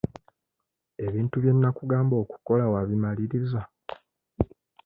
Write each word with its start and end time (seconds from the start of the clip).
Ebintu 1.05 1.35
bye 1.43 1.53
nnakugamba 1.55 2.15
okukola 2.23 2.63
wabimaliriza? 2.73 3.61